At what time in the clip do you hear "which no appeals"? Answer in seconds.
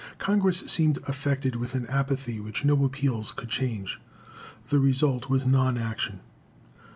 2.39-3.29